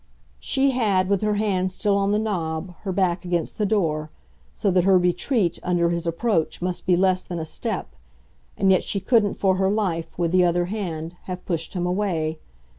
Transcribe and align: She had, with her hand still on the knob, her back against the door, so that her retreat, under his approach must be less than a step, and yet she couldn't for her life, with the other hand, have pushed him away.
She 0.39 0.71
had, 0.71 1.09
with 1.09 1.21
her 1.21 1.35
hand 1.35 1.71
still 1.71 1.95
on 1.95 2.11
the 2.11 2.17
knob, 2.17 2.73
her 2.81 2.91
back 2.91 3.23
against 3.23 3.59
the 3.59 3.67
door, 3.67 4.09
so 4.51 4.71
that 4.71 4.83
her 4.83 4.97
retreat, 4.97 5.59
under 5.61 5.91
his 5.91 6.07
approach 6.07 6.59
must 6.59 6.87
be 6.87 6.95
less 6.97 7.21
than 7.23 7.37
a 7.37 7.45
step, 7.45 7.95
and 8.57 8.71
yet 8.71 8.83
she 8.83 8.99
couldn't 8.99 9.35
for 9.35 9.57
her 9.57 9.69
life, 9.69 10.17
with 10.17 10.31
the 10.31 10.43
other 10.43 10.65
hand, 10.65 11.13
have 11.25 11.45
pushed 11.45 11.75
him 11.75 11.85
away. 11.85 12.39